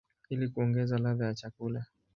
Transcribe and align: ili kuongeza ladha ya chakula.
ili 0.29 0.47
kuongeza 0.49 0.97
ladha 0.97 1.25
ya 1.25 1.33
chakula. 1.35 1.85